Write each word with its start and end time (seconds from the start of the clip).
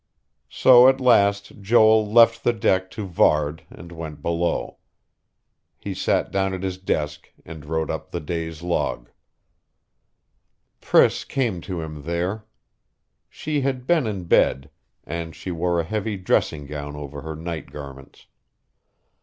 So 0.49 0.87
at 0.89 0.99
last 0.99 1.61
Joel 1.61 2.11
left 2.11 2.43
the 2.43 2.53
deck 2.53 2.89
to 2.89 3.05
Varde, 3.05 3.61
and 3.69 3.91
went 3.91 4.23
below. 4.23 4.79
He 5.77 5.93
sat 5.93 6.31
down 6.31 6.55
at 6.55 6.63
his 6.63 6.79
desk 6.79 7.29
and 7.45 7.65
wrote 7.65 7.91
up 7.91 8.09
the 8.09 8.19
day's 8.19 8.63
log.... 8.63 9.11
Priss 10.79 11.23
came 11.23 11.61
to 11.61 11.81
him 11.81 12.01
there. 12.01 12.47
She 13.29 13.61
had 13.61 13.85
been 13.85 14.07
in 14.07 14.23
bed; 14.23 14.71
and 15.03 15.35
she 15.35 15.51
wore 15.51 15.79
a 15.79 15.83
heavy 15.85 16.17
dressing 16.17 16.65
gown 16.65 16.95
over 16.95 17.21
her 17.21 17.35
night 17.35 17.69
garments. 17.69 18.25